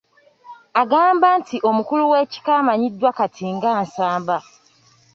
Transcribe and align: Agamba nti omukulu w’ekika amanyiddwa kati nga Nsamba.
Agamba 0.81 1.27
nti 1.39 1.57
omukulu 1.69 2.03
w’ekika 2.11 2.51
amanyiddwa 2.61 3.09
kati 3.17 3.45
nga 3.55 3.69
Nsamba. 3.83 4.37